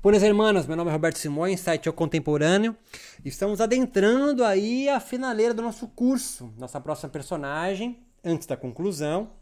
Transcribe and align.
Buenas 0.00 0.22
hermanas, 0.22 0.64
meu 0.64 0.76
nome 0.76 0.90
é 0.90 0.92
Roberto 0.92 1.18
Simões, 1.18 1.58
site 1.58 1.88
O 1.88 1.92
Contemporâneo. 1.92 2.76
Estamos 3.24 3.60
adentrando 3.60 4.44
aí 4.44 4.88
a 4.88 5.00
finaleira 5.00 5.52
do 5.52 5.60
nosso 5.60 5.88
curso. 5.88 6.54
Nossa 6.56 6.80
próxima 6.80 7.08
personagem, 7.08 7.98
antes 8.24 8.46
da 8.46 8.56
conclusão, 8.56 9.32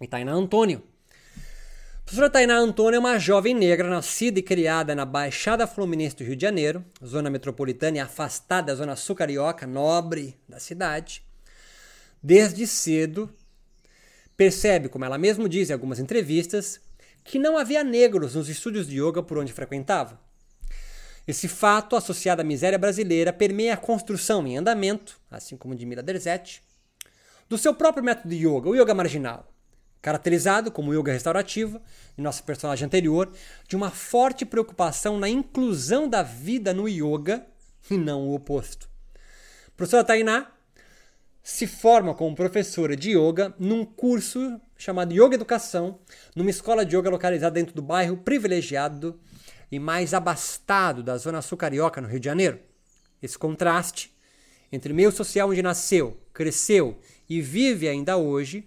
é 0.00 0.06
Tainá 0.08 0.32
Antônio. 0.32 0.82
A 1.08 2.02
professora 2.02 2.28
Tainá 2.28 2.58
Antônio 2.58 2.96
é 2.96 2.98
uma 2.98 3.16
jovem 3.16 3.54
negra 3.54 3.88
nascida 3.88 4.40
e 4.40 4.42
criada 4.42 4.92
na 4.92 5.04
Baixada 5.04 5.68
Fluminense 5.68 6.16
do 6.16 6.24
Rio 6.24 6.34
de 6.34 6.42
Janeiro, 6.42 6.84
zona 7.04 7.30
metropolitana 7.30 7.98
e 7.98 8.00
afastada 8.00 8.72
da 8.72 8.74
zona 8.74 8.96
sul 8.96 9.14
carioca, 9.14 9.68
nobre 9.68 10.36
da 10.48 10.58
cidade. 10.58 11.22
Desde 12.20 12.66
cedo, 12.66 13.32
percebe, 14.36 14.88
como 14.88 15.04
ela 15.04 15.16
mesma 15.16 15.48
diz 15.48 15.70
em 15.70 15.74
algumas 15.74 16.00
entrevistas, 16.00 16.80
que 17.26 17.38
não 17.38 17.58
havia 17.58 17.82
negros 17.82 18.34
nos 18.34 18.48
estúdios 18.48 18.86
de 18.86 19.00
yoga 19.00 19.22
por 19.22 19.38
onde 19.38 19.52
frequentava. 19.52 20.18
Esse 21.26 21.48
fato, 21.48 21.96
associado 21.96 22.40
à 22.40 22.44
miséria 22.44 22.78
brasileira, 22.78 23.32
permeia 23.32 23.74
a 23.74 23.76
construção 23.76 24.46
em 24.46 24.56
andamento, 24.56 25.20
assim 25.28 25.56
como 25.56 25.74
de 25.74 25.84
Mila 25.84 26.02
Derzete, 26.02 26.62
do 27.48 27.58
seu 27.58 27.74
próprio 27.74 28.04
método 28.04 28.28
de 28.28 28.46
yoga, 28.46 28.68
o 28.68 28.76
yoga 28.76 28.94
marginal, 28.94 29.52
caracterizado 30.00 30.70
como 30.70 30.94
yoga 30.94 31.12
restaurativo, 31.12 31.80
em 32.16 32.22
nossa 32.22 32.42
personagem 32.42 32.86
anterior, 32.86 33.32
de 33.66 33.74
uma 33.74 33.90
forte 33.90 34.46
preocupação 34.46 35.18
na 35.18 35.28
inclusão 35.28 36.08
da 36.08 36.22
vida 36.22 36.72
no 36.72 36.88
yoga 36.88 37.44
e 37.90 37.96
não 37.98 38.28
o 38.28 38.34
oposto. 38.34 38.88
Professora 39.76 40.04
Tainá 40.04 40.52
se 41.42 41.66
forma 41.66 42.14
como 42.14 42.36
professora 42.36 42.96
de 42.96 43.16
yoga 43.16 43.52
num 43.58 43.84
curso 43.84 44.60
chamado 44.76 45.12
Yoga 45.12 45.34
Educação, 45.34 45.98
numa 46.34 46.50
escola 46.50 46.84
de 46.84 46.96
yoga 46.96 47.10
localizada 47.10 47.54
dentro 47.54 47.74
do 47.74 47.82
bairro 47.82 48.16
privilegiado 48.16 49.18
e 49.70 49.78
mais 49.78 50.14
abastado 50.14 51.02
da 51.02 51.16
zona 51.16 51.42
sul 51.42 51.58
carioca, 51.58 52.00
no 52.00 52.08
Rio 52.08 52.20
de 52.20 52.26
Janeiro. 52.26 52.58
Esse 53.22 53.38
contraste 53.38 54.14
entre 54.70 54.92
meio 54.92 55.10
social 55.10 55.50
onde 55.50 55.62
nasceu, 55.62 56.20
cresceu 56.32 56.98
e 57.28 57.40
vive 57.40 57.88
ainda 57.88 58.16
hoje, 58.16 58.66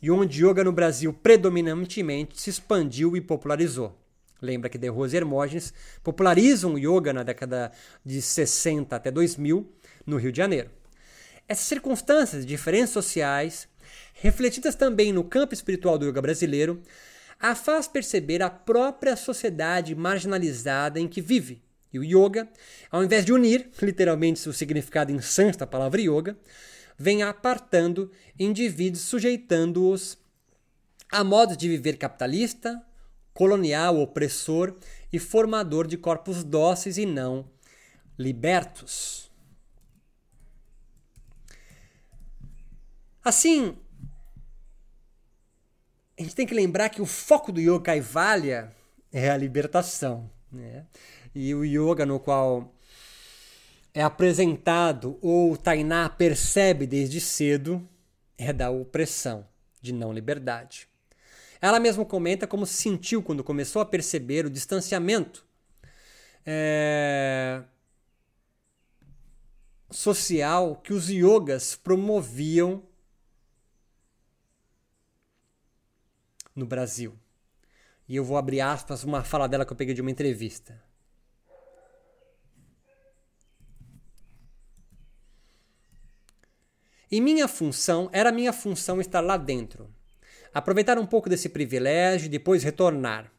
e 0.00 0.10
onde 0.10 0.44
yoga 0.44 0.64
no 0.64 0.72
Brasil 0.72 1.12
predominantemente 1.12 2.40
se 2.40 2.50
expandiu 2.50 3.16
e 3.16 3.20
popularizou. 3.20 3.96
Lembra 4.40 4.68
que 4.68 4.76
De 4.76 4.88
Rose 4.88 5.14
e 5.14 5.18
Hermógenes 5.18 5.72
popularizam 6.02 6.74
o 6.74 6.78
yoga 6.78 7.12
na 7.12 7.22
década 7.22 7.70
de 8.04 8.20
60 8.20 8.96
até 8.96 9.10
2000 9.10 9.72
no 10.04 10.16
Rio 10.16 10.32
de 10.32 10.38
Janeiro. 10.38 10.68
Essas 11.46 11.66
circunstâncias 11.66 12.44
diferenças 12.44 12.90
sociais, 12.90 13.68
refletidas 14.22 14.76
também 14.76 15.12
no 15.12 15.24
campo 15.24 15.52
espiritual 15.52 15.98
do 15.98 16.06
yoga 16.06 16.22
brasileiro, 16.22 16.80
a 17.40 17.56
faz 17.56 17.88
perceber 17.88 18.40
a 18.40 18.48
própria 18.48 19.16
sociedade 19.16 19.96
marginalizada 19.96 21.00
em 21.00 21.08
que 21.08 21.20
vive. 21.20 21.60
E 21.92 21.98
o 21.98 22.04
yoga, 22.04 22.48
ao 22.88 23.02
invés 23.02 23.24
de 23.24 23.32
unir, 23.32 23.68
literalmente 23.82 24.48
o 24.48 24.52
significado 24.52 25.10
em 25.10 25.20
sânscrito 25.20 25.58
da 25.58 25.66
palavra 25.66 26.00
yoga, 26.00 26.38
vem 26.96 27.24
apartando 27.24 28.12
indivíduos, 28.38 29.02
sujeitando-os 29.02 30.16
a 31.10 31.24
modos 31.24 31.56
de 31.56 31.68
viver 31.68 31.96
capitalista, 31.96 32.80
colonial, 33.34 33.98
opressor 33.98 34.76
e 35.12 35.18
formador 35.18 35.88
de 35.88 35.96
corpos 35.96 36.44
dóceis 36.44 36.96
e 36.96 37.04
não 37.04 37.50
libertos. 38.16 39.28
Assim, 43.24 43.76
a 46.22 46.24
gente 46.24 46.36
tem 46.36 46.46
que 46.46 46.54
lembrar 46.54 46.88
que 46.88 47.02
o 47.02 47.06
foco 47.06 47.50
do 47.50 47.60
yoga 47.60 47.80
Kaivalya 47.80 48.72
é 49.12 49.28
a 49.28 49.36
libertação. 49.36 50.30
Né? 50.50 50.86
E 51.34 51.52
o 51.54 51.64
yoga 51.64 52.06
no 52.06 52.20
qual 52.20 52.72
é 53.92 54.02
apresentado 54.02 55.18
ou 55.20 55.56
Tainá 55.56 56.08
percebe 56.08 56.86
desde 56.86 57.20
cedo 57.20 57.86
é 58.38 58.52
da 58.52 58.70
opressão, 58.70 59.46
de 59.80 59.92
não 59.92 60.12
liberdade. 60.12 60.86
Ela 61.60 61.80
mesma 61.80 62.04
comenta 62.04 62.46
como 62.46 62.66
se 62.66 62.74
sentiu 62.74 63.22
quando 63.22 63.44
começou 63.44 63.82
a 63.82 63.86
perceber 63.86 64.46
o 64.46 64.50
distanciamento 64.50 65.44
é, 66.46 67.62
social 69.90 70.76
que 70.76 70.92
os 70.92 71.08
yogas 71.08 71.74
promoviam 71.74 72.82
no 76.54 76.66
Brasil. 76.66 77.18
E 78.08 78.16
eu 78.16 78.24
vou 78.24 78.36
abrir 78.36 78.60
aspas 78.60 79.04
uma 79.04 79.22
fala 79.24 79.48
dela 79.48 79.64
que 79.64 79.72
eu 79.72 79.76
peguei 79.76 79.94
de 79.94 80.00
uma 80.00 80.10
entrevista. 80.10 80.82
E 87.10 87.20
minha 87.20 87.46
função, 87.46 88.08
era 88.12 88.32
minha 88.32 88.52
função 88.52 89.00
estar 89.00 89.20
lá 89.20 89.36
dentro. 89.36 89.92
Aproveitar 90.54 90.98
um 90.98 91.06
pouco 91.06 91.28
desse 91.28 91.48
privilégio 91.48 92.26
e 92.26 92.30
depois 92.30 92.62
retornar. 92.62 93.30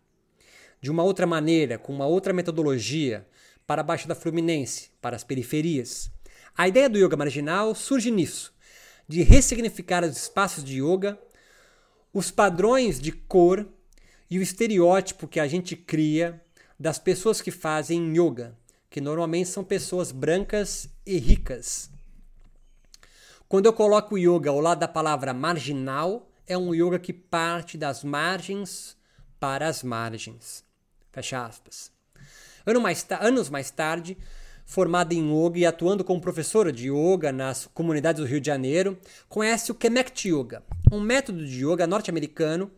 De 0.80 0.92
uma 0.92 1.04
outra 1.04 1.26
maneira, 1.26 1.78
com 1.78 1.92
uma 1.92 2.06
outra 2.06 2.34
metodologia, 2.34 3.28
para 3.66 3.82
a 3.82 3.84
Baixa 3.84 4.08
da 4.08 4.14
Fluminense, 4.14 4.92
para 5.02 5.16
as 5.16 5.24
periferias. 5.24 6.12
A 6.56 6.68
ideia 6.68 6.90
do 6.90 7.00
yoga 7.00 7.18
marginal 7.18 7.74
surge 7.74 8.12
nisso, 8.12 8.54
de 9.08 9.24
ressignificar 9.24 10.04
os 10.04 10.18
espaços 10.18 10.64
de 10.64 10.84
yoga 10.84 11.20
os 12.14 12.30
padrões 12.30 13.00
de 13.00 13.12
cor 13.12 13.68
e 14.30 14.38
o 14.38 14.42
estereótipo 14.42 15.28
que 15.28 15.40
a 15.40 15.48
gente 15.48 15.76
cria 15.76 16.42
das 16.80 17.00
pessoas 17.00 17.42
que 17.42 17.50
fazem 17.50 18.14
yoga, 18.16 18.56
que 18.90 19.02
normalmente 19.02 19.50
são 19.50 19.64
pessoas 19.64 20.12
brancas 20.12 20.88
e 21.06 21.18
ricas. 21.18 21.90
Quando 23.50 23.66
eu 23.66 23.74
coloco 23.74 24.18
yoga 24.18 24.50
ao 24.50 24.60
lado 24.60 24.80
da 24.80 24.88
palavra 24.88 25.34
marginal, 25.34 26.30
é 26.48 26.58
um 26.58 26.74
yoga 26.74 27.00
que 27.00 27.14
parte 27.14 27.78
das 27.78 28.04
margens 28.04 28.96
para 29.40 29.68
as 29.68 29.84
margens. 29.84 30.64
Fecha 31.12 31.46
aspas. 31.46 31.92
Ano 32.66 32.80
mais 32.80 33.06
anos 33.20 33.50
mais 33.50 33.72
tarde, 33.72 34.18
formada 34.66 35.14
em 35.14 35.32
yoga 35.32 35.60
e 35.60 35.66
atuando 35.66 36.04
como 36.04 36.22
professora 36.22 36.72
de 36.72 36.90
yoga 36.90 37.32
nas 37.32 37.68
comunidades 37.74 38.22
do 38.22 38.28
Rio 38.28 38.40
de 38.40 38.48
Janeiro, 38.48 38.98
conhece 39.30 39.72
o 39.72 39.76
Kemet 39.76 40.28
Yoga, 40.30 40.64
um 40.92 41.00
método 41.00 41.46
de 41.46 41.66
yoga 41.66 41.86
norte-americano 41.86 42.72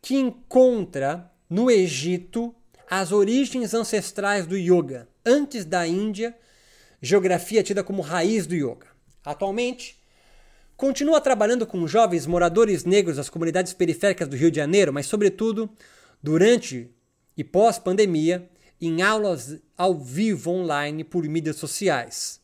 que 0.00 0.16
encontra 0.16 1.30
no 1.48 1.70
Egito 1.70 2.54
as 2.88 3.12
origens 3.12 3.72
ancestrais 3.74 4.46
do 4.46 4.56
yoga, 4.56 5.08
antes 5.24 5.64
da 5.64 5.86
Índia, 5.86 6.36
geografia 7.00 7.62
tida 7.62 7.84
como 7.84 8.02
raiz 8.02 8.46
do 8.46 8.54
yoga. 8.54 8.86
Atualmente, 9.24 9.96
continua 10.76 11.20
trabalhando 11.20 11.66
com 11.66 11.86
jovens 11.86 12.26
moradores 12.26 12.84
negros 12.84 13.16
das 13.16 13.28
comunidades 13.28 13.72
periféricas 13.72 14.26
do 14.26 14.36
Rio 14.36 14.50
de 14.50 14.56
Janeiro, 14.56 14.92
mas, 14.92 15.06
sobretudo, 15.06 15.70
durante 16.22 16.90
e 17.36 17.44
pós-pandemia, 17.44 18.50
em 18.80 19.02
aulas 19.02 19.58
ao 19.76 19.98
vivo 19.98 20.50
online 20.50 21.04
por 21.04 21.24
mídias 21.24 21.56
sociais. 21.56 22.40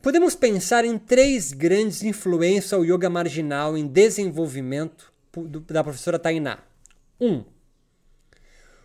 Podemos 0.00 0.34
pensar 0.34 0.84
em 0.84 0.98
três 0.98 1.52
grandes 1.52 2.02
influências 2.02 2.72
ao 2.72 2.84
yoga 2.84 3.10
marginal 3.10 3.76
em 3.76 3.86
desenvolvimento 3.86 5.12
da 5.66 5.82
professora 5.82 6.18
Tainá. 6.18 6.58
1. 7.20 7.26
Um, 7.26 7.44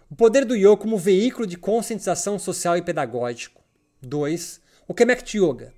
o 0.09 0.15
poder 0.15 0.45
do 0.45 0.55
yoga 0.55 0.77
como 0.77 0.97
veículo 0.97 1.45
de 1.45 1.57
conscientização 1.57 2.37
social 2.37 2.77
e 2.77 2.81
pedagógico. 2.81 3.61
2. 4.01 4.61
O 4.87 4.93
Kemet 4.93 5.37
Yoga, 5.37 5.73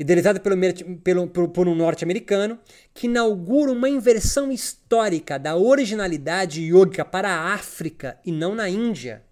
idealizado 0.00 0.40
pelo, 0.40 0.56
pelo, 1.04 1.28
por, 1.28 1.68
um 1.68 1.74
norte-americano, 1.74 2.58
que 2.94 3.06
inaugura 3.06 3.70
uma 3.70 3.86
inversão 3.86 4.50
histórica 4.50 5.38
da 5.38 5.54
originalidade 5.54 6.62
yoga 6.62 7.04
para 7.04 7.28
a 7.28 7.52
África 7.52 8.18
e 8.24 8.32
não 8.32 8.54
na 8.54 8.66
Índia. 8.66 9.22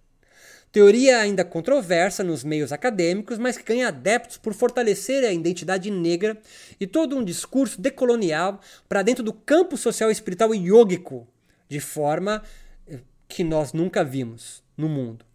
Teoria 0.71 1.17
ainda 1.17 1.43
controversa 1.43 2.23
nos 2.23 2.43
meios 2.43 2.71
acadêmicos, 2.71 3.39
mas 3.39 3.57
que 3.57 3.63
ganha 3.63 3.87
adeptos 3.87 4.37
por 4.37 4.53
fortalecer 4.53 5.25
a 5.25 5.33
identidade 5.33 5.89
negra 5.89 6.37
e 6.79 6.85
todo 6.85 7.17
um 7.17 7.23
discurso 7.23 7.81
decolonial 7.81 8.61
para 8.87 9.01
dentro 9.01 9.23
do 9.23 9.33
campo 9.33 9.75
social, 9.75 10.11
espiritual 10.11 10.53
e 10.53 10.67
yógico, 10.67 11.27
de 11.67 11.79
forma 11.79 12.43
eh, 12.87 12.99
que 13.27 13.43
nós 13.43 13.73
nunca 13.73 14.03
vimos 14.03 14.61
no 14.77 14.87
mundo. 14.87 15.25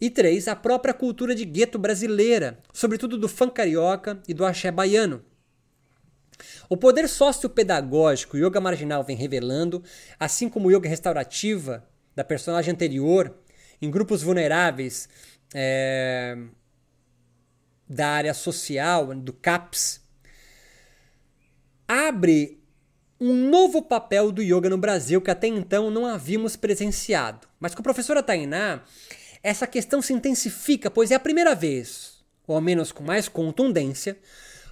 E 0.00 0.08
três, 0.08 0.48
a 0.48 0.56
própria 0.56 0.94
cultura 0.94 1.34
de 1.34 1.44
gueto 1.44 1.78
brasileira, 1.78 2.58
sobretudo 2.72 3.18
do 3.18 3.28
funk 3.28 3.54
carioca 3.54 4.20
e 4.26 4.32
do 4.32 4.44
axé 4.44 4.70
baiano. 4.70 5.22
O 6.68 6.76
poder 6.76 7.08
sociopedagógico 7.08 8.36
o 8.36 8.40
yoga 8.40 8.60
marginal 8.60 9.04
vem 9.04 9.16
revelando, 9.16 9.82
assim 10.18 10.48
como 10.48 10.68
o 10.68 10.72
yoga 10.72 10.88
restaurativa 10.88 11.86
da 12.14 12.24
personagem 12.24 12.72
anterior, 12.72 13.34
em 13.82 13.90
grupos 13.90 14.22
vulneráveis 14.22 15.08
é, 15.54 16.36
da 17.88 18.08
área 18.08 18.32
social, 18.32 19.14
do 19.14 19.32
CAPS, 19.32 20.00
abre 21.86 22.62
um 23.20 23.34
novo 23.50 23.82
papel 23.82 24.32
do 24.32 24.42
yoga 24.42 24.70
no 24.70 24.78
Brasil 24.78 25.20
que 25.20 25.30
até 25.30 25.46
então 25.46 25.90
não 25.90 26.06
havíamos 26.06 26.56
presenciado. 26.56 27.46
Mas 27.58 27.74
com 27.74 27.80
a 27.80 27.84
professora 27.84 28.22
Tainá, 28.22 28.82
essa 29.42 29.66
questão 29.66 30.02
se 30.02 30.12
intensifica, 30.12 30.90
pois 30.90 31.10
é 31.10 31.14
a 31.14 31.20
primeira 31.20 31.54
vez, 31.54 32.22
ou 32.46 32.54
ao 32.54 32.60
menos 32.60 32.92
com 32.92 33.02
mais 33.02 33.28
contundência, 33.28 34.18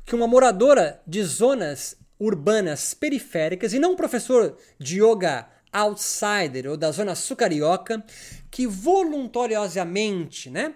que 0.05 0.15
uma 0.15 0.26
moradora 0.26 1.00
de 1.06 1.23
zonas 1.23 1.97
urbanas 2.19 2.94
periféricas 2.94 3.73
e 3.73 3.79
não 3.79 3.93
um 3.93 3.97
professor 3.97 4.56
de 4.79 5.03
yoga 5.03 5.49
outsider 5.73 6.67
ou 6.69 6.76
da 6.76 6.91
zona 6.91 7.15
sul 7.15 7.37
carioca 7.37 8.05
que 8.50 8.67
voluntariosamente, 8.67 10.50
né, 10.50 10.75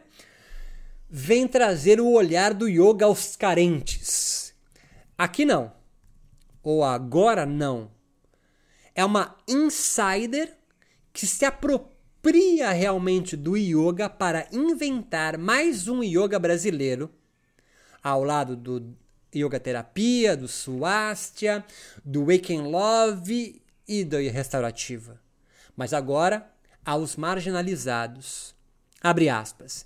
vem 1.08 1.48
trazer 1.48 2.00
o 2.00 2.10
olhar 2.10 2.54
do 2.54 2.68
yoga 2.68 3.06
aos 3.06 3.36
carentes. 3.36 4.54
Aqui 5.16 5.44
não. 5.44 5.72
Ou 6.62 6.84
agora 6.84 7.44
não. 7.44 7.90
É 8.94 9.04
uma 9.04 9.36
insider 9.48 10.56
que 11.12 11.26
se 11.26 11.44
apropria 11.44 11.91
realmente 12.72 13.36
do 13.36 13.56
yoga 13.56 14.08
para 14.08 14.46
inventar 14.52 15.36
mais 15.36 15.88
um 15.88 16.04
yoga 16.04 16.38
brasileiro 16.38 17.10
ao 18.02 18.22
lado 18.22 18.54
do 18.54 18.94
yoga 19.34 19.58
terapia, 19.58 20.36
do 20.36 20.46
swastika, 20.46 21.64
do 22.04 22.26
wake 22.26 22.54
and 22.54 22.68
love 22.68 23.60
e 23.88 24.04
da 24.04 24.18
restaurativa. 24.18 25.20
Mas 25.76 25.92
agora 25.92 26.48
aos 26.84 27.16
marginalizados. 27.16 28.54
Abre 29.00 29.28
aspas. 29.28 29.84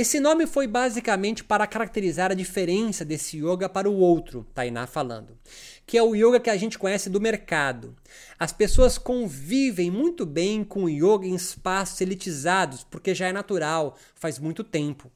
Esse 0.00 0.20
nome 0.20 0.46
foi 0.46 0.68
basicamente 0.68 1.42
para 1.42 1.66
caracterizar 1.66 2.30
a 2.30 2.34
diferença 2.34 3.04
desse 3.04 3.38
yoga 3.38 3.68
para 3.68 3.90
o 3.90 3.96
outro, 3.96 4.46
Tainá 4.54 4.86
falando, 4.86 5.36
que 5.84 5.98
é 5.98 6.02
o 6.04 6.14
yoga 6.14 6.38
que 6.38 6.48
a 6.48 6.56
gente 6.56 6.78
conhece 6.78 7.10
do 7.10 7.20
mercado. 7.20 7.96
As 8.38 8.52
pessoas 8.52 8.96
convivem 8.96 9.90
muito 9.90 10.24
bem 10.24 10.62
com 10.62 10.84
o 10.84 10.88
yoga 10.88 11.26
em 11.26 11.34
espaços 11.34 12.00
elitizados, 12.00 12.84
porque 12.84 13.12
já 13.12 13.26
é 13.26 13.32
natural, 13.32 13.98
faz 14.14 14.38
muito 14.38 14.62
tempo. 14.62 15.10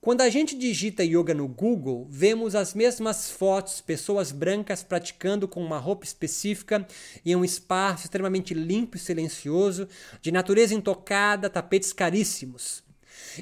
Quando 0.00 0.20
a 0.20 0.28
gente 0.28 0.56
digita 0.56 1.02
yoga 1.02 1.34
no 1.34 1.48
Google, 1.48 2.06
vemos 2.08 2.54
as 2.54 2.74
mesmas 2.74 3.28
fotos, 3.28 3.80
pessoas 3.80 4.30
brancas 4.30 4.84
praticando 4.84 5.48
com 5.48 5.60
uma 5.60 5.78
roupa 5.78 6.04
específica 6.04 6.86
em 7.26 7.34
um 7.34 7.44
espaço 7.44 8.04
extremamente 8.04 8.54
limpo 8.54 8.96
e 8.96 9.00
silencioso, 9.00 9.88
de 10.22 10.30
natureza 10.30 10.72
intocada, 10.72 11.50
tapetes 11.50 11.92
caríssimos. 11.92 12.86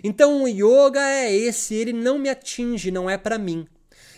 Então 0.02 0.42
o 0.42 0.48
yoga 0.48 1.00
é 1.00 1.34
esse, 1.34 1.74
ele 1.74 1.92
não 1.92 2.18
me 2.18 2.28
atinge, 2.28 2.90
não 2.90 3.08
é 3.08 3.16
para 3.16 3.38
mim. 3.38 3.66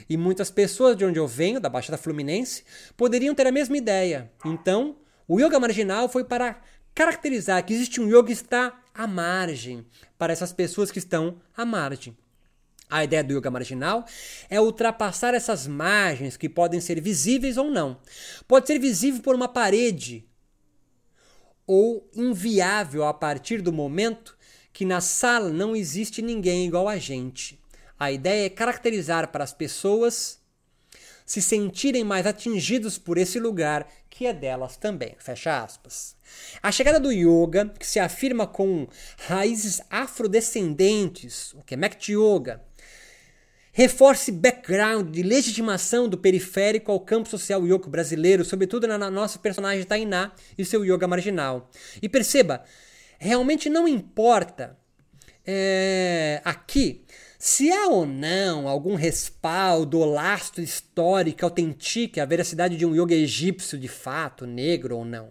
E 0.09 0.17
muitas 0.17 0.51
pessoas 0.51 0.97
de 0.97 1.05
onde 1.05 1.19
eu 1.19 1.27
venho, 1.27 1.61
da 1.61 1.69
Baixada 1.69 1.99
Fluminense, 1.99 2.65
poderiam 2.97 3.35
ter 3.35 3.47
a 3.47 3.53
mesma 3.53 3.77
ideia. 3.77 4.31
Então, 4.45 4.97
o 5.27 5.39
yoga 5.39 5.61
marginal 5.61 6.09
foi 6.09 6.25
para 6.25 6.61
caracterizar 6.95 7.65
que 7.65 7.75
existe 7.75 8.01
um 8.01 8.09
yoga 8.09 8.25
que 8.25 8.33
está 8.33 8.81
à 8.95 9.07
margem, 9.07 9.87
para 10.17 10.33
essas 10.33 10.53
pessoas 10.53 10.91
que 10.91 10.99
estão 10.99 11.41
à 11.55 11.65
margem. 11.65 12.17
A 12.91 13.05
ideia 13.05 13.23
do 13.23 13.37
yoga 13.37 13.51
marginal 13.51 14.07
é 14.49 14.59
ultrapassar 14.59 15.35
essas 15.35 15.67
margens 15.67 16.39
que 16.39 16.49
podem 16.49 16.81
ser 16.81 17.03
visíveis 17.03 17.59
ou 17.59 17.71
não. 17.71 18.01
Pode 18.47 18.67
ser 18.67 18.79
visível 18.79 19.21
por 19.21 19.35
uma 19.35 19.47
parede 19.47 20.27
ou 21.67 22.09
inviável 22.15 23.05
a 23.05 23.13
partir 23.13 23.61
do 23.61 23.71
momento 23.71 24.38
que 24.79 24.85
na 24.85 25.01
sala 25.01 25.51
não 25.51 25.75
existe 25.75 26.23
ninguém 26.23 26.69
igual 26.69 26.87
a 26.87 26.97
gente. 26.99 27.59
A 27.99 28.13
ideia 28.13 28.47
é 28.47 28.49
caracterizar 28.49 29.27
para 29.33 29.43
as 29.43 29.53
pessoas 29.53 30.39
se 31.27 31.43
sentirem 31.43 32.05
mais 32.05 32.25
atingidos 32.27 32.97
por 32.97 33.19
esse 33.19 33.41
lugar 33.41 33.89
que 34.09 34.25
é 34.25 34.33
delas 34.33 34.77
também. 34.77 35.17
Fecha 35.19 35.65
aspas. 35.65 36.15
A 36.63 36.71
chegada 36.71 37.01
do 37.01 37.11
yoga, 37.11 37.75
que 37.77 37.85
se 37.85 37.99
afirma 37.99 38.47
com 38.47 38.87
raízes 39.27 39.81
afrodescendentes, 39.91 41.55
o 41.55 41.63
que 41.65 41.75
é 41.75 41.77
Mekti 41.77 42.13
Yoga, 42.13 42.63
Reforce 43.73 44.33
background 44.33 45.11
de 45.11 45.23
legitimação 45.23 46.09
do 46.09 46.19
periférico 46.19 46.91
ao 46.91 46.99
campo 46.99 47.29
social 47.29 47.65
yoga 47.65 47.89
brasileiro, 47.89 48.45
sobretudo 48.45 48.89
na 48.89 49.09
nossa 49.09 49.39
personagem 49.39 49.85
Tainá 49.85 50.33
e 50.57 50.65
seu 50.65 50.85
yoga 50.85 51.07
marginal. 51.07 51.71
E 52.03 52.09
perceba, 52.09 52.65
realmente 53.19 53.69
não 53.69 53.87
importa 53.87 54.79
é, 55.47 56.41
aqui 56.45 57.05
se 57.39 57.71
há 57.71 57.89
ou 57.89 58.05
não 58.05 58.67
algum 58.67 58.95
respaldo 58.95 59.99
ou 59.99 60.05
lastro 60.05 60.61
histórico 60.61 61.45
autentique 61.45 62.21
a 62.21 62.25
veracidade 62.25 62.77
de 62.77 62.85
um 62.85 62.95
yoga 62.95 63.15
egípcio 63.15 63.79
de 63.79 63.87
fato, 63.87 64.47
negro 64.47 64.97
ou 64.97 65.05
não. 65.05 65.31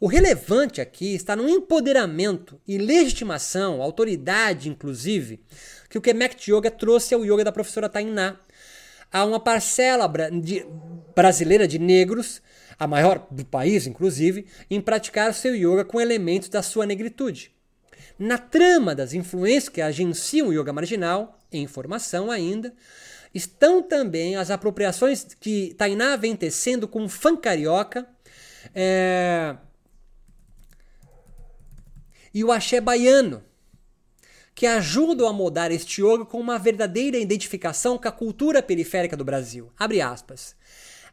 O 0.00 0.06
relevante 0.06 0.80
aqui 0.80 1.14
está 1.14 1.34
no 1.34 1.48
empoderamento 1.48 2.60
e 2.66 2.78
legitimação, 2.78 3.82
autoridade 3.82 4.68
inclusive, 4.68 5.40
que 5.88 5.98
o 5.98 6.00
Kemek 6.00 6.50
Yoga 6.50 6.70
trouxe 6.70 7.14
ao 7.14 7.24
yoga 7.24 7.44
da 7.44 7.52
professora 7.52 7.88
Tainá. 7.88 8.36
Há 9.10 9.24
uma 9.24 9.40
parcela 9.40 10.08
de, 10.30 10.66
brasileira 11.14 11.66
de 11.66 11.78
negros, 11.78 12.42
a 12.78 12.86
maior 12.86 13.26
do 13.30 13.44
país 13.44 13.86
inclusive, 13.86 14.46
em 14.70 14.80
praticar 14.80 15.32
seu 15.34 15.54
yoga 15.54 15.84
com 15.84 16.00
elementos 16.00 16.48
da 16.48 16.62
sua 16.62 16.86
negritude. 16.86 17.52
Na 18.18 18.38
trama 18.38 18.94
das 18.94 19.12
influências 19.12 19.68
que 19.68 19.80
agenciam 19.80 20.48
o 20.48 20.52
yoga 20.52 20.72
marginal, 20.72 21.38
em 21.52 21.66
formação 21.66 22.30
ainda, 22.30 22.72
estão 23.34 23.82
também 23.82 24.36
as 24.36 24.50
apropriações 24.50 25.26
que 25.40 25.74
Tainá 25.74 26.16
vem 26.16 26.36
tecendo 26.36 26.86
com 26.86 27.04
o 27.04 27.08
funk 27.08 27.42
carioca 27.42 28.06
é... 28.72 29.56
e 32.32 32.44
o 32.44 32.52
axé 32.52 32.80
baiano, 32.80 33.42
que 34.54 34.66
ajudam 34.66 35.26
a 35.26 35.32
moldar 35.32 35.72
este 35.72 36.00
yoga 36.00 36.24
com 36.24 36.38
uma 36.38 36.58
verdadeira 36.58 37.18
identificação 37.18 37.98
com 37.98 38.06
a 38.06 38.12
cultura 38.12 38.62
periférica 38.62 39.16
do 39.16 39.24
Brasil. 39.24 39.72
Abre 39.76 40.00
aspas. 40.00 40.54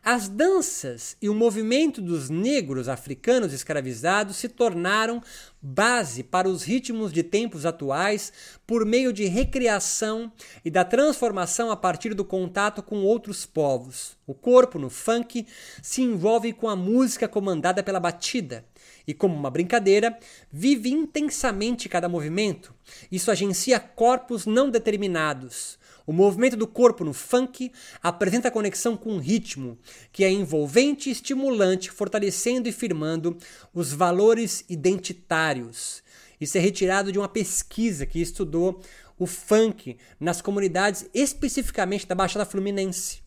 As 0.04 0.28
danças 0.28 1.16
e 1.22 1.30
o 1.30 1.36
movimento 1.36 2.02
dos 2.02 2.28
negros 2.28 2.90
africanos 2.90 3.54
escravizados 3.54 4.38
se 4.38 4.50
tornaram 4.50 5.22
base 5.62 6.24
para 6.24 6.50
os 6.50 6.64
ritmos 6.64 7.14
de 7.14 7.22
tempos 7.22 7.68
atuais 7.68 8.34
por 8.66 8.84
meio 8.84 9.14
de 9.14 9.26
recriação 9.26 10.32
e 10.66 10.72
da 10.72 10.84
transformação 10.84 11.70
a 11.70 11.78
partir 11.78 12.16
do 12.16 12.26
contato 12.26 12.82
com 12.82 13.04
outros 13.04 13.46
povos. 13.46 14.18
O 14.26 14.34
corpo, 14.34 14.80
no 14.80 14.90
funk, 14.90 15.46
se 15.84 16.02
envolve 16.02 16.52
com 16.52 16.68
a 16.68 16.76
música 16.76 17.28
comandada 17.28 17.84
pela 17.84 18.00
batida 18.00 18.66
e, 19.08 19.14
como 19.14 19.36
uma 19.36 19.50
brincadeira, 19.50 20.18
vive 20.52 20.92
intensamente 20.92 21.90
cada 21.90 22.10
movimento. 22.10 22.74
Isso 23.12 23.32
agencia 23.32 23.80
corpos 23.80 24.46
não 24.46 24.70
determinados 24.70 25.80
o 26.06 26.14
movimento 26.14 26.58
do 26.58 26.68
corpo 26.68 27.04
no 27.04 27.14
funk 27.14 27.72
apresenta 28.02 28.52
conexão 28.52 28.98
com 28.98 29.16
o 29.16 29.20
ritmo, 29.20 29.78
que 30.12 30.24
é 30.24 30.30
envolvente 30.30 31.10
e 31.10 31.12
estimulante, 31.12 31.92
fortalecendo 31.92 32.68
e 32.68 32.72
firmando 32.72 33.38
os 33.74 33.94
valores 33.94 34.66
identitários. 34.68 36.04
Isso 36.40 36.58
é 36.58 36.62
retirado 36.62 37.12
de 37.12 37.20
uma 37.20 37.30
pesquisa 37.30 38.06
que 38.06 38.20
estudou 38.20 38.82
o 39.18 39.28
funk 39.28 39.98
nas 40.20 40.42
comunidades 40.42 41.08
especificamente 41.14 42.08
da 42.08 42.16
Baixada 42.16 42.46
Fluminense. 42.46 43.22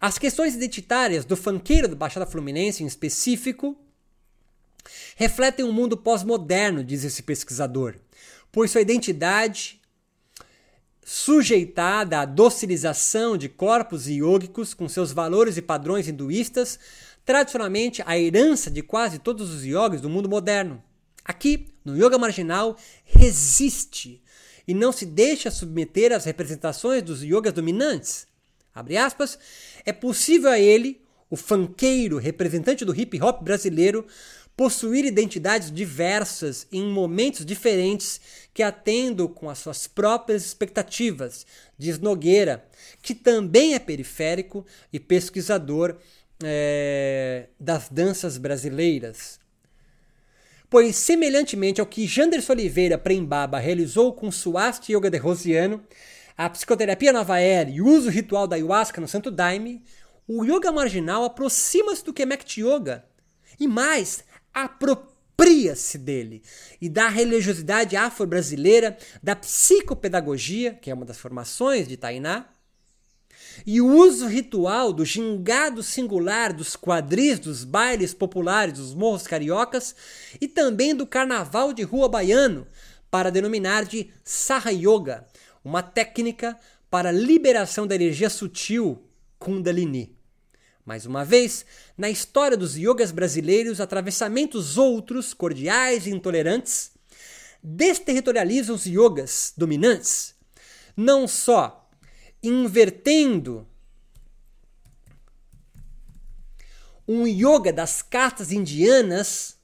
As 0.00 0.18
questões 0.18 0.54
identitárias 0.54 1.24
do 1.24 1.36
funkeiro 1.36 1.88
da 1.88 1.96
Baixada 1.96 2.26
Fluminense 2.26 2.84
em 2.84 2.86
específico 2.86 3.76
refletem 5.16 5.64
um 5.64 5.72
mundo 5.72 5.96
pós-moderno, 5.96 6.84
diz 6.84 7.04
esse 7.04 7.22
pesquisador, 7.22 7.96
pois 8.50 8.70
sua 8.70 8.80
identidade 8.80 9.80
sujeitada 11.04 12.18
à 12.18 12.24
docilização 12.24 13.36
de 13.36 13.48
corpos 13.48 14.08
iógicos 14.08 14.74
com 14.74 14.88
seus 14.88 15.12
valores 15.12 15.56
e 15.56 15.62
padrões 15.62 16.08
hinduístas, 16.08 16.80
tradicionalmente 17.24 18.02
a 18.04 18.18
herança 18.18 18.70
de 18.70 18.82
quase 18.82 19.20
todos 19.20 19.54
os 19.54 19.64
yogis 19.64 20.00
do 20.00 20.10
mundo 20.10 20.28
moderno. 20.28 20.82
Aqui, 21.24 21.68
no 21.84 21.96
yoga 21.96 22.18
marginal, 22.18 22.76
resiste 23.04 24.22
e 24.66 24.74
não 24.74 24.90
se 24.90 25.06
deixa 25.06 25.50
submeter 25.50 26.12
às 26.12 26.24
representações 26.24 27.02
dos 27.02 27.22
yogas 27.22 27.52
dominantes. 27.52 28.26
Aspas, 28.74 29.38
é 29.84 29.92
possível 29.92 30.50
a 30.50 30.58
ele, 30.58 31.00
o 31.30 31.36
fanqueiro, 31.36 32.18
representante 32.18 32.84
do 32.84 32.94
hip 32.94 33.20
hop 33.22 33.42
brasileiro, 33.42 34.06
possuir 34.56 35.04
identidades 35.04 35.70
diversas 35.70 36.66
em 36.72 36.84
momentos 36.84 37.44
diferentes 37.44 38.20
que 38.54 38.62
atendam 38.62 39.28
com 39.28 39.50
as 39.50 39.58
suas 39.58 39.86
próprias 39.86 40.46
expectativas, 40.46 41.46
diz 41.76 41.98
Nogueira, 41.98 42.64
que 43.02 43.14
também 43.14 43.74
é 43.74 43.78
periférico 43.78 44.64
e 44.90 44.98
pesquisador 44.98 45.96
é, 46.42 47.48
das 47.60 47.88
danças 47.90 48.38
brasileiras. 48.38 49.38
Pois, 50.70 50.96
semelhantemente 50.96 51.80
ao 51.80 51.86
que 51.86 52.06
Janderson 52.06 52.54
Oliveira 52.54 52.98
Prembaba 52.98 53.58
realizou 53.58 54.12
com 54.12 54.30
Suasti 54.30 54.92
Yoga 54.94 55.10
de 55.10 55.18
Rosiano, 55.18 55.84
a 56.36 56.50
psicoterapia 56.50 57.12
nova 57.12 57.38
era 57.38 57.70
e 57.70 57.80
o 57.80 57.86
uso 57.86 58.10
ritual 58.10 58.46
da 58.46 58.56
ayahuasca 58.56 59.00
no 59.00 59.08
Santo 59.08 59.30
Daime, 59.30 59.84
o 60.26 60.44
yoga 60.44 60.72
marginal 60.72 61.24
aproxima-se 61.24 62.04
do 62.04 62.12
Kemet 62.12 62.60
Yoga 62.60 63.04
e 63.58 63.66
mais, 63.66 64.24
apropria-se 64.56 65.98
dele 65.98 66.42
e 66.80 66.88
da 66.88 67.08
religiosidade 67.08 67.94
afro-brasileira, 67.94 68.96
da 69.22 69.36
psicopedagogia, 69.36 70.72
que 70.72 70.90
é 70.90 70.94
uma 70.94 71.04
das 71.04 71.18
formações 71.18 71.86
de 71.86 71.98
Tainá, 71.98 72.46
e 73.66 73.80
o 73.80 73.86
uso 73.86 74.26
ritual 74.26 74.94
do 74.94 75.04
gingado 75.04 75.82
singular 75.82 76.54
dos 76.54 76.74
quadris 76.74 77.38
dos 77.38 77.64
bailes 77.64 78.14
populares 78.14 78.74
dos 78.74 78.94
morros 78.94 79.26
cariocas 79.26 79.94
e 80.40 80.48
também 80.48 80.94
do 80.94 81.06
carnaval 81.06 81.74
de 81.74 81.82
rua 81.82 82.08
baiano, 82.08 82.66
para 83.10 83.30
denominar 83.30 83.84
de 83.84 84.10
Saha 84.24 84.72
Yoga, 84.72 85.26
uma 85.62 85.82
técnica 85.82 86.58
para 86.90 87.12
liberação 87.12 87.86
da 87.86 87.94
energia 87.94 88.30
sutil 88.30 89.02
Kundalini. 89.38 90.15
Mais 90.86 91.04
uma 91.04 91.22
vez, 91.24 91.66
na 91.98 92.08
história 92.08 92.56
dos 92.56 92.76
yogas 92.76 93.10
brasileiros, 93.10 93.80
atravessamentos 93.80 94.78
outros, 94.78 95.34
cordiais 95.34 96.06
e 96.06 96.10
intolerantes, 96.10 96.92
desterritorializam 97.60 98.76
os 98.76 98.86
yogas 98.86 99.52
dominantes, 99.56 100.36
não 100.96 101.26
só 101.26 101.90
invertendo 102.40 103.66
um 107.08 107.26
yoga 107.26 107.72
das 107.72 108.00
castas 108.00 108.52
indianas 108.52 109.56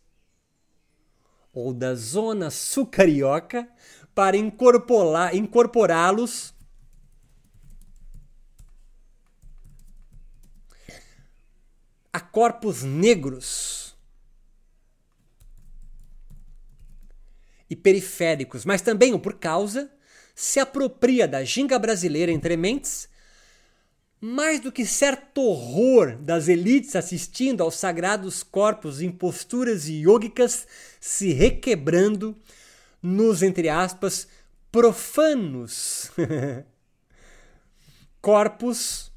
ou 1.52 1.72
da 1.72 1.94
zona 1.94 2.50
sul 2.50 2.86
carioca 2.86 3.68
para 4.12 4.36
incorporá-los 4.36 6.52
a 12.12 12.20
corpos 12.20 12.82
negros 12.82 13.96
e 17.70 17.76
periféricos, 17.76 18.64
mas 18.64 18.82
também 18.82 19.18
por 19.18 19.38
causa 19.38 19.90
se 20.34 20.60
apropria 20.60 21.26
da 21.26 21.44
ginga 21.44 21.78
brasileira 21.78 22.30
entre 22.30 22.56
mentes, 22.56 23.08
mais 24.20 24.60
do 24.60 24.70
que 24.70 24.86
certo 24.86 25.42
horror 25.42 26.16
das 26.16 26.48
elites 26.48 26.94
assistindo 26.94 27.62
aos 27.62 27.76
sagrados 27.76 28.42
corpos 28.42 29.00
em 29.00 29.10
posturas 29.10 29.88
yogicas 29.88 30.66
se 31.00 31.32
requebrando 31.32 32.36
nos, 33.02 33.42
entre 33.42 33.68
aspas, 33.68 34.28
profanos 34.70 36.10
corpos 38.20 39.11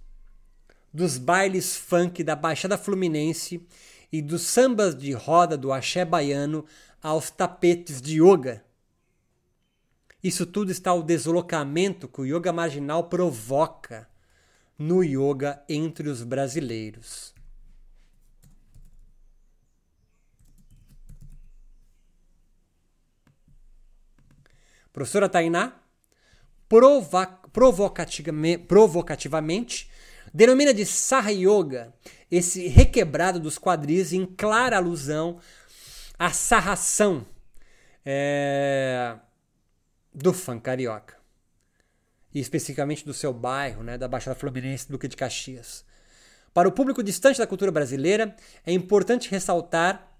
dos 0.95 1.17
bailes 1.17 1.75
funk 1.75 2.23
da 2.23 2.37
Baixada 2.37 2.77
Fluminense 2.77 3.67
e 4.09 4.21
dos 4.21 4.43
sambas 4.43 4.95
de 4.95 5.11
roda 5.11 5.57
do 5.57 5.73
axé 5.73 6.05
baiano 6.05 6.65
aos 7.03 7.29
tapetes 7.29 8.01
de 8.01 8.21
yoga. 8.21 8.63
Isso 10.23 10.45
tudo 10.45 10.71
está 10.71 10.93
o 10.93 11.03
deslocamento 11.03 12.07
que 12.07 12.21
o 12.21 12.25
yoga 12.25 12.53
marginal 12.53 13.09
provoca 13.09 14.09
no 14.79 15.03
yoga 15.03 15.61
entre 15.67 16.07
os 16.07 16.23
brasileiros. 16.23 17.35
Professora 24.93 25.27
Tainá, 25.27 25.73
provocativamente, 27.51 29.91
Denomina 30.35 30.73
de 30.73 30.85
Saha 30.85 31.31
Yoga 31.31 31.93
esse 32.29 32.67
requebrado 32.67 33.39
dos 33.39 33.57
quadris 33.57 34.11
em 34.11 34.25
clara 34.25 34.75
alusão 34.75 35.39
à 36.19 36.29
sarração 36.29 37.25
é, 38.05 39.15
do 40.13 40.33
funk 40.33 40.61
carioca. 40.61 41.15
E 42.33 42.41
especificamente 42.41 43.05
do 43.05 43.13
seu 43.13 43.31
bairro, 43.31 43.81
né, 43.81 43.97
da 43.97 44.09
Baixada 44.09 44.37
Fluminense, 44.37 44.91
Duque 44.91 45.07
de 45.07 45.15
Caxias. 45.15 45.85
Para 46.53 46.67
o 46.67 46.71
público 46.73 47.01
distante 47.01 47.37
da 47.37 47.47
cultura 47.47 47.71
brasileira, 47.71 48.35
é 48.65 48.73
importante 48.73 49.31
ressaltar 49.31 50.14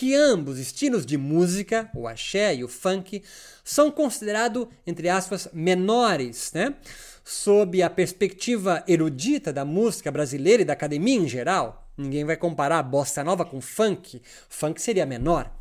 que 0.00 0.14
ambos 0.14 0.58
estilos 0.58 1.04
de 1.04 1.18
música, 1.18 1.90
o 1.94 2.08
axé 2.08 2.54
e 2.54 2.64
o 2.64 2.68
funk, 2.68 3.22
são 3.62 3.90
considerados, 3.90 4.66
entre 4.86 5.10
aspas, 5.10 5.46
menores, 5.52 6.52
né? 6.54 6.74
Sob 7.22 7.82
a 7.82 7.90
perspectiva 7.90 8.82
erudita 8.88 9.52
da 9.52 9.62
música 9.62 10.10
brasileira 10.10 10.62
e 10.62 10.64
da 10.64 10.72
academia 10.72 11.18
em 11.18 11.28
geral. 11.28 11.92
Ninguém 11.98 12.24
vai 12.24 12.38
comparar 12.38 12.82
bossa 12.82 13.22
nova 13.22 13.44
com 13.44 13.60
funk. 13.60 14.22
Funk 14.48 14.80
seria 14.80 15.04
menor. 15.04 15.52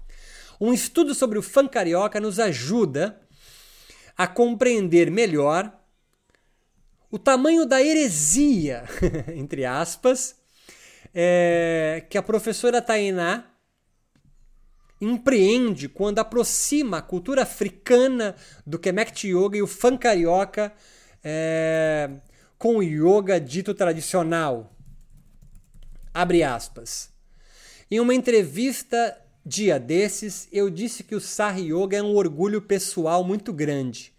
Um 0.57 0.71
estudo 0.71 1.13
sobre 1.13 1.37
o 1.37 1.43
funk 1.43 1.73
carioca 1.73 2.21
nos 2.21 2.39
ajuda 2.39 3.19
a 4.15 4.25
compreender 4.25 5.11
melhor 5.11 5.69
o 7.11 7.19
tamanho 7.19 7.65
da 7.65 7.83
heresia, 7.83 8.85
entre 9.35 9.65
aspas, 9.65 10.37
é, 11.13 12.05
que 12.09 12.17
a 12.17 12.23
professora 12.23 12.81
Tainá 12.81 13.48
empreende 15.01 15.87
quando 15.87 16.19
aproxima 16.19 16.97
a 16.97 17.01
cultura 17.01 17.43
africana 17.43 18.35
do 18.65 18.77
Kemet 18.77 19.27
Yoga 19.27 19.57
e 19.57 19.61
o 19.61 19.67
funk 19.67 19.99
carioca 19.99 20.73
é, 21.23 22.09
com 22.57 22.77
o 22.77 22.83
yoga 22.83 23.39
dito 23.39 23.73
tradicional. 23.73 24.75
Abre 26.13 26.43
aspas. 26.43 27.09
Em 27.89 27.99
uma 27.99 28.13
entrevista 28.13 29.17
dia 29.45 29.79
desses, 29.79 30.47
eu 30.51 30.69
disse 30.69 31.03
que 31.03 31.15
o 31.15 31.21
Sahi 31.21 31.73
Yoga 31.73 31.97
é 31.97 32.03
um 32.03 32.15
orgulho 32.15 32.61
pessoal 32.61 33.23
muito 33.23 33.51
grande. 33.53 34.13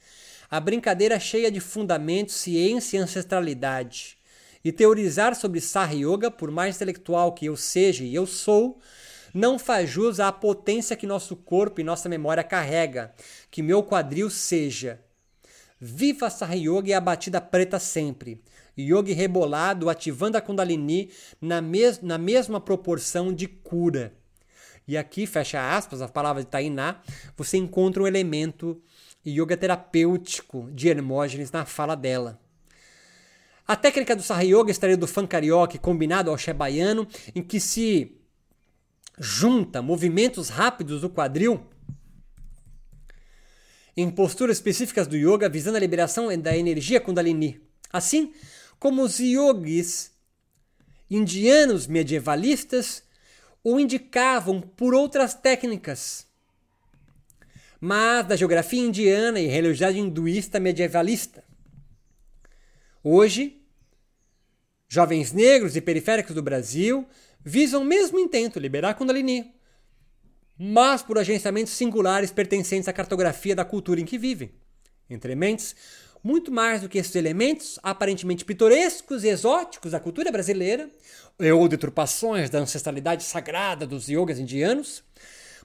A 0.51 0.59
brincadeira 0.59 1.21
cheia 1.21 1.51
de 1.51 1.61
fundamentos, 1.61 2.35
ciência 2.35 2.97
e 2.97 3.01
ancestralidade. 3.01 4.19
E 4.65 4.73
teorizar 4.73 5.37
sobre 5.37 5.61
Sahi 5.61 6.05
Yoga, 6.05 6.31
por 6.31 6.51
mais 6.51 6.77
intelectual 6.77 7.33
que 7.33 7.47
eu 7.47 7.57
seja 7.57 8.03
e 8.03 8.15
eu 8.15 8.27
sou, 8.27 8.81
não 9.33 9.59
faz 9.59 9.89
jus 9.89 10.21
à 10.21 10.33
potência 10.33 10.97
que 10.97 11.07
nosso 11.07 11.37
corpo 11.37 11.81
e 11.81 11.85
nossa 11.85 12.09
memória 12.09 12.45
carrega. 12.45 13.15
Que 13.51 13.63
meu 13.63 13.83
quadril 13.83 14.31
seja. 14.31 15.01
Viva 15.81 16.29
Saha 16.29 16.55
Yoga 16.55 16.91
e 16.91 16.93
a 16.93 17.01
batida 17.01 17.41
preta 17.41 17.79
sempre. 17.79 18.43
Yoga 18.79 19.15
rebolado 19.15 19.89
ativando 19.89 20.37
a 20.37 20.41
Kundalini 20.41 21.11
na, 21.41 21.61
mes 21.61 22.01
na 22.01 22.19
mesma 22.19 22.61
proporção 22.61 23.33
de 23.33 23.47
cura. 23.47 24.13
E 24.87 24.97
aqui, 24.97 25.27
fecha 25.27 25.77
aspas, 25.77 26.03
a 26.03 26.09
palavra 26.09 26.43
de 26.43 26.49
Tainá, 26.49 27.01
você 27.37 27.57
encontra 27.57 28.03
um 28.03 28.07
elemento 28.07 28.83
yoga 29.27 29.57
terapêutico 29.57 30.69
de 30.73 30.89
Hermógenes 30.89 31.53
na 31.53 31.65
fala 31.65 31.95
dela. 31.95 32.41
A 33.67 33.77
técnica 33.77 34.17
do 34.17 34.23
Saha 34.23 34.43
Yoga 34.43 34.71
estaria 34.71 34.97
do 34.97 35.07
funk 35.07 35.29
carioca 35.29 35.79
combinado 35.79 36.31
ao 36.31 36.37
Shebaiano, 36.37 37.07
em 37.35 37.43
que 37.43 37.61
se 37.61 38.20
junta 39.21 39.83
movimentos 39.83 40.49
rápidos 40.49 41.03
do 41.03 41.11
quadril 41.11 41.63
em 43.95 44.11
posturas 44.11 44.57
específicas 44.57 45.07
do 45.07 45.15
yoga 45.15 45.47
visando 45.47 45.77
a 45.77 45.81
liberação 45.81 46.29
da 46.41 46.57
energia 46.57 47.01
Kundalini. 47.01 47.61
Assim 47.93 48.33
como 48.79 49.03
os 49.03 49.19
yogis 49.21 50.13
indianos 51.11 51.87
medievalistas 51.87 53.03
o 53.63 53.79
indicavam 53.79 54.63
por 54.63 54.95
outras 54.95 55.35
técnicas. 55.35 56.27
Mas 57.79 58.27
da 58.27 58.37
geografia 58.37 58.81
indiana 58.81 59.39
e 59.39 59.47
religiosidade 59.47 59.99
hinduísta 59.99 60.59
medievalista. 60.59 61.45
Hoje, 63.03 63.63
jovens 64.89 65.33
negros 65.33 65.77
e 65.77 65.81
periféricos 65.81 66.35
do 66.35 66.43
Brasil 66.43 67.07
visam 67.45 67.83
o 67.83 67.85
mesmo 67.85 68.19
intento, 68.19 68.59
liberar 68.59 68.95
Kundalini, 68.95 69.55
mas 70.59 71.03
por 71.03 71.19
agenciamentos 71.19 71.73
singulares 71.73 72.31
pertencentes 72.31 72.89
à 72.89 72.93
cartografia 72.93 73.55
da 73.55 73.65
cultura 73.65 74.01
em 74.01 74.05
que 74.05 74.19
vivem. 74.19 74.51
Entre 75.09 75.35
mentes, 75.35 75.75
muito 76.23 76.53
mais 76.53 76.83
do 76.83 76.89
que 76.89 76.99
esses 76.99 77.17
elementos 77.17 77.79
aparentemente 77.83 78.45
pitorescos 78.45 79.25
e 79.25 79.29
exóticos 79.29 79.93
da 79.93 80.01
cultura 80.01 80.31
brasileira, 80.31 80.89
ou 81.39 81.67
deturpações 81.67 82.51
da 82.51 82.59
ancestralidade 82.59 83.25
sagrada 83.25 83.87
dos 83.87 84.09
yogas 84.09 84.39
indianos, 84.39 85.03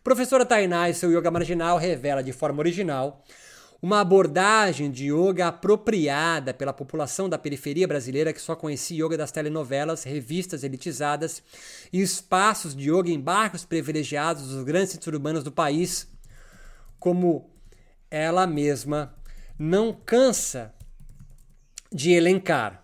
professora 0.01 0.45
Tainá 0.45 0.89
e 0.89 0.93
seu 0.93 1.11
yoga 1.11 1.29
marginal 1.29 1.77
revela 1.77 2.23
de 2.23 2.31
forma 2.31 2.59
original 2.59 3.21
uma 3.81 3.99
abordagem 3.99 4.89
de 4.89 5.11
yoga 5.11 5.47
apropriada 5.47 6.53
pela 6.53 6.73
população 6.73 7.29
da 7.29 7.37
periferia 7.37 7.87
brasileira 7.87 8.33
que 8.33 8.41
só 8.41 8.55
conhecia 8.55 9.05
yoga 9.05 9.17
das 9.17 9.31
telenovelas, 9.31 10.03
revistas 10.03 10.63
elitizadas 10.63 11.43
e 11.91 12.01
espaços 12.01 12.75
de 12.75 12.89
yoga 12.89 13.09
em 13.09 13.19
bairros 13.19 13.65
privilegiados 13.65 14.47
dos 14.47 14.63
grandes 14.63 14.91
centros 14.91 15.13
urbanos 15.13 15.43
do 15.43 15.51
país, 15.51 16.07
como 16.99 17.49
ela 18.09 18.47
mesma 18.47 19.15
não 19.57 19.93
cansa 19.93 20.73
de 21.91 22.11
elencar. 22.11 22.83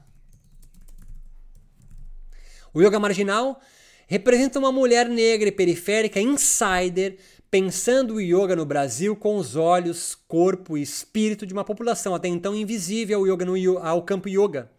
O 2.73 2.81
yoga 2.81 2.99
marginal 2.99 3.59
representa 4.07 4.59
uma 4.59 4.71
mulher 4.71 5.07
negra 5.09 5.49
e 5.49 5.51
periférica 5.51 6.19
insider 6.19 7.17
pensando 7.51 8.15
o 8.15 8.21
yoga 8.21 8.55
no 8.55 8.65
Brasil 8.65 9.13
com 9.13 9.35
os 9.35 9.57
olhos, 9.57 10.15
corpo 10.25 10.77
e 10.77 10.81
espírito 10.81 11.45
de 11.45 11.51
uma 11.51 11.65
população 11.65 12.15
até 12.15 12.29
então 12.29 12.55
invisível 12.55 13.19
ao, 13.19 13.27
yoga 13.27 13.45
no, 13.45 13.77
ao 13.79 14.03
campo 14.03 14.29
yoga. 14.29 14.71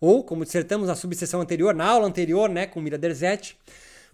Ou, 0.00 0.22
como 0.22 0.44
dissertamos 0.44 0.86
na 0.86 0.94
subseção 0.94 1.40
anterior, 1.40 1.74
na 1.74 1.84
aula 1.84 2.06
anterior, 2.06 2.48
né, 2.48 2.64
com 2.64 2.80
Mira 2.80 2.96
Derzete, 2.96 3.58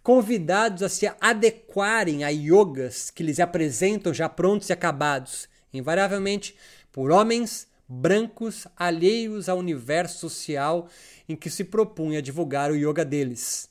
convidados 0.03 0.83
a 0.83 0.89
se 0.89 1.11
adequarem 1.21 2.25
a 2.25 2.31
yogas 2.31 3.11
que 3.11 3.23
lhes 3.23 3.39
apresentam 3.39 4.15
já 4.15 4.27
prontos 4.27 4.71
e 4.71 4.73
acabados, 4.73 5.47
invariavelmente 5.71 6.57
por 6.91 7.11
homens 7.11 7.69
brancos 7.87 8.67
alheios 8.75 9.51
ao 9.51 9.59
universo 9.59 10.19
social 10.19 10.89
em 11.29 11.37
que 11.37 11.51
se 11.51 11.63
propunha 11.63 12.23
divulgar 12.23 12.71
o 12.71 12.77
yoga 12.77 13.05
deles. 13.05 13.69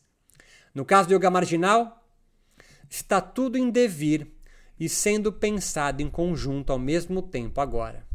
No 0.76 0.86
caso 0.86 1.10
do 1.10 1.16
yoga 1.16 1.32
marginal, 1.32 2.07
está 2.90 3.22
tudo 3.22 3.58
em 3.58 3.70
devir 3.70 4.28
e 4.80 4.88
sendo 4.88 5.32
pensado 5.32 6.02
em 6.02 6.10
conjunto 6.10 6.72
ao 6.72 6.80
mesmo 6.80 7.22
tempo 7.22 7.60
agora. 7.60 8.06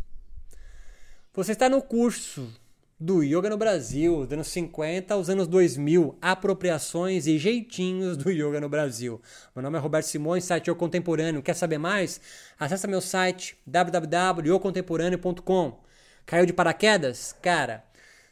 Você 1.34 1.52
está 1.52 1.68
no 1.68 1.82
curso 1.82 2.48
do 3.02 3.22
Yoga 3.22 3.50
no 3.50 3.56
Brasil, 3.56 4.24
dos 4.24 4.32
anos 4.32 4.48
50 4.48 5.12
aos 5.12 5.28
anos 5.28 5.46
2000, 5.48 6.16
apropriações 6.22 7.26
e 7.26 7.36
jeitinhos 7.36 8.16
do 8.16 8.30
Yoga 8.30 8.60
no 8.60 8.68
Brasil. 8.68 9.20
Meu 9.56 9.62
nome 9.62 9.76
é 9.76 9.80
Roberto 9.80 10.04
Simões, 10.04 10.44
site 10.44 10.68
Eu 10.68 10.76
Contemporâneo. 10.76 11.42
Quer 11.42 11.54
saber 11.54 11.78
mais? 11.78 12.20
Acesse 12.56 12.86
meu 12.86 13.00
site 13.00 13.58
www.yocontemporâneo.com. 13.66 15.80
Caiu 16.24 16.46
de 16.46 16.52
paraquedas? 16.52 17.34
Cara, 17.42 17.84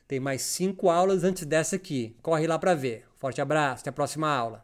tem 0.07 0.21
mais 0.21 0.43
cinco 0.43 0.89
aulas 0.89 1.25
antes 1.25 1.45
dessa 1.45 1.75
aqui. 1.75 2.17
Corre 2.23 2.47
lá 2.47 2.57
para 2.57 2.75
ver. 2.75 3.09
Forte 3.17 3.41
abraço, 3.41 3.81
até 3.81 3.91
a 3.91 3.93
próxima 3.93 4.29
aula. 4.29 4.63